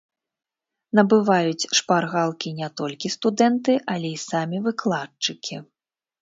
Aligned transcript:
Набываюць 0.99 1.69
шпаргалкі 1.79 2.49
не 2.61 2.69
толькі 2.81 3.11
студэнты, 3.17 3.77
але 3.97 4.07
і 4.15 4.19
самі 4.25 4.57
выкладчыкі. 4.71 5.61